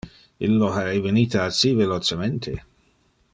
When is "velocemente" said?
1.83-2.57